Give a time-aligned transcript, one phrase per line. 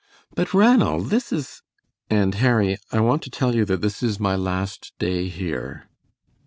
[0.33, 1.61] "But, Ranald, this is"
[2.09, 5.85] "And, Harry, I want to tell you that this is my last day here."